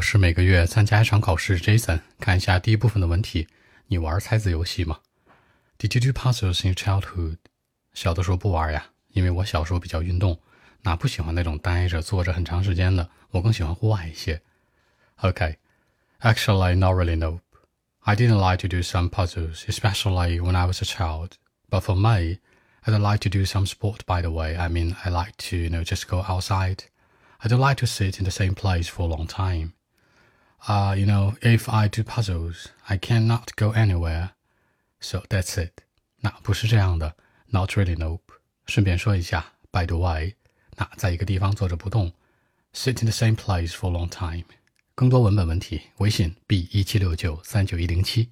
[0.00, 2.00] 是每个月参加一场考试，Jason。
[2.18, 3.46] 看一下第一部分的问题，
[3.88, 5.00] 你玩猜字游戏吗？
[5.78, 7.36] Did you do puzzles in childhood？
[7.92, 10.40] 小的时候不玩呀，因为我小时候比较运动，
[10.80, 14.40] 那不喜欢那种待着坐着很长时间的，我更喜欢户外一些。
[15.20, 17.42] Okay，actually not really nope.
[18.00, 21.32] I didn't like to do some puzzles, especially when I was a child.
[21.68, 22.38] But for me,
[22.86, 24.06] I'd like to do some sport.
[24.06, 26.84] By the way, I mean I like to you know just go outside.
[27.38, 29.74] I don't like to sit in the same place for a long time.
[30.68, 34.30] Uh, you know, if I do puzzles, I cannot go anywhere.
[35.00, 35.82] So that's it.
[36.20, 37.14] 那不是这样的，
[37.50, 38.22] Not really nope.
[38.66, 40.34] 顺便说一下，by the way，
[40.76, 42.12] 那在一个地方坐着不动，
[42.72, 44.44] sit in the same place for a long time。
[44.94, 48.30] 更多文本问题，微信 b 一七六九三九一零七。